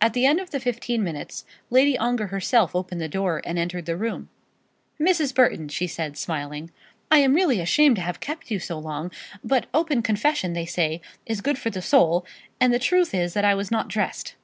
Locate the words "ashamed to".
7.60-8.02